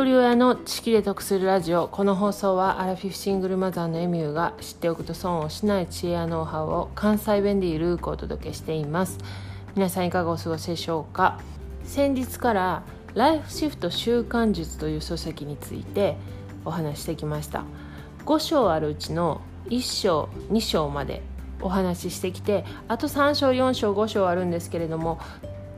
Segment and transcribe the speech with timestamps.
[0.00, 1.86] 一人親の知識で得するラジオ。
[1.86, 9.18] この放送はアラフィフシングルマザーのエミューが知っておくと損をしない知恵やノウハウを関西弁でゆるくお届けしています。
[9.76, 11.38] 皆さんいかがお過ごしでしょうか。
[11.84, 12.82] 先日から
[13.12, 16.16] ライフシフト習慣術という書籍について
[16.64, 17.64] お話してきました。
[18.24, 21.20] 5章あるうちの1章2章まで
[21.60, 25.20] お話ししてきてあと3章4章5章あるんですけれども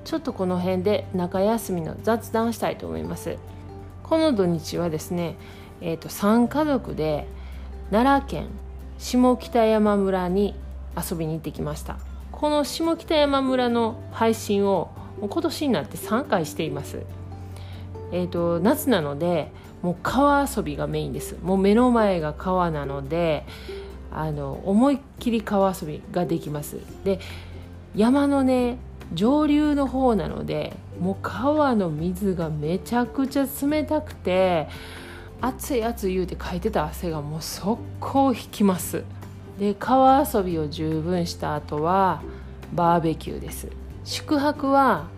[0.04, 3.37] ちょっとこの辺で中休みの雑談したいと思います。
[4.02, 5.37] この土日はですね、
[5.80, 7.27] えーと、3家族で
[7.91, 8.47] 奈良県
[8.98, 10.55] 下北山村に
[10.97, 11.98] 遊びに行ってきました。
[12.30, 17.02] この下北山村の配信を今年になって3回しています。
[18.12, 19.51] えーと、夏なので
[19.83, 21.37] もう川遊びがメインです。
[21.42, 23.45] もう目の前が川なので
[24.12, 26.78] あの思いっきり川遊びができます。
[27.05, 27.19] で
[27.95, 28.78] 山のね
[29.15, 34.69] 上流の方なのでもう川の水がめちゃくちゃ冷たくて
[35.41, 39.05] 熱い熱い言うてかいてた汗がもう速攻引きます。
[39.59, 42.23] で川遊びを十分した後は
[42.73, 43.69] バーベキューです。
[44.05, 45.09] 宿泊は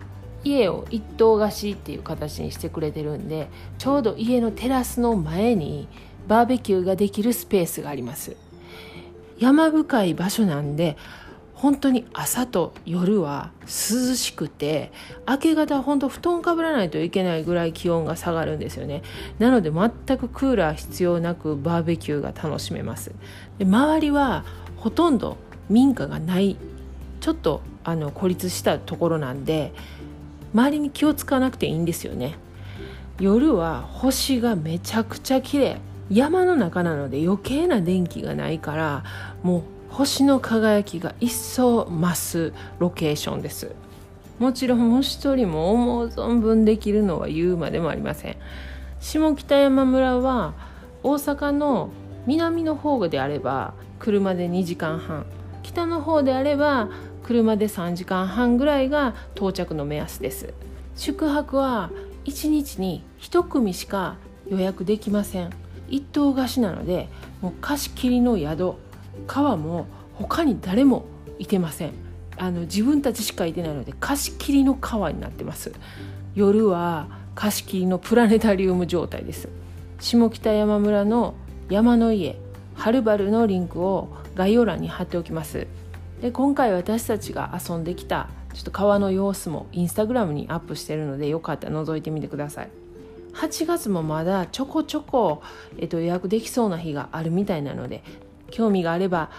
[0.43, 5.87] 家を一棟貸しっていう形にしてくれてるんでちょうど家のテラスの前に
[6.27, 8.35] バーベキューができるスペースがあります。
[9.37, 10.97] 山深い場所なんで
[11.55, 14.91] 本当に朝と夜は涼しくて
[15.27, 19.01] 明け方本当布団かぶらないといけないぐらい気温が下がるんですよね。
[19.39, 23.11] なので全くクーラー必要なくバーベキューが楽しめます。
[23.57, 24.43] で周りは
[24.77, 25.37] ほとんど
[25.69, 26.57] 民家がない
[27.21, 29.73] ちょっとあの孤立したところなんで
[30.53, 32.35] 周りに気を使わなくていいんですよね。
[33.19, 35.77] 夜は星がめちゃくちゃ綺麗。
[36.09, 39.03] 山の中なので余計な電気がないから
[39.41, 39.63] もう
[39.95, 43.73] 星の輝きが一層増すロケーションです。
[44.39, 48.35] もちろん虫取りも思う存分できるのは言うまでもありません。
[48.99, 50.53] 下北山村は
[51.01, 51.91] 大阪の
[52.25, 55.25] 南の方であれば車で2時間半。
[55.63, 56.89] 北の方であれば
[57.23, 60.53] 車で3時間半ぐらいが到着の目安です。
[60.97, 61.89] 宿泊は
[62.25, 64.17] 1日に1組しか
[64.49, 65.51] 予約できません。
[65.87, 67.07] 一棟貸しなので
[67.41, 68.73] もう貸し切りの宿
[69.27, 71.05] 川も他に誰も
[71.39, 71.91] いてません。
[72.37, 75.71] あの自分たちしかいてないので貸し切りの川になってます。
[76.35, 79.49] 夜は貸し切りのプラネタリウム状態です。
[79.99, 81.35] 下北山村の
[81.69, 82.37] 山の家
[82.75, 85.67] はるばるのリンクを概要欄に貼っておきます。
[86.21, 92.69] で今回私たちが遊んできたちょっと川の様子もインスタグラムにアップしてるのでよかったら覗いてみてください。
[93.33, 95.41] 8月もまだちょこちょこ、
[95.77, 98.01] えっと、予約できそうな日があるみたいなので
[98.55, 99.29] 興味があれば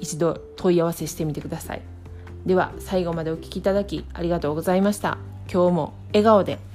[0.00, 1.82] 一度問い合わせしてみてください。
[2.46, 5.18] では最後までお聴きいただきありがとうございました。
[5.52, 6.71] 今日も笑顔で。